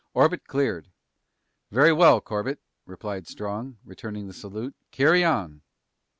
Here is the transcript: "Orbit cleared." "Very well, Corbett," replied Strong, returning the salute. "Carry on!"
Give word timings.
"Orbit 0.15 0.45
cleared." 0.47 0.89
"Very 1.69 1.93
well, 1.93 2.21
Corbett," 2.21 2.59
replied 2.87 3.27
Strong, 3.27 3.77
returning 3.85 4.25
the 4.25 4.33
salute. 4.33 4.73
"Carry 4.89 5.23
on!" 5.23 5.61